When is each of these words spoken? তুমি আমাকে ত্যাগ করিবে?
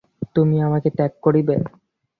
তুমি 0.35 0.57
আমাকে 0.67 0.89
ত্যাগ 0.97 1.11
করিবে? 1.25 1.55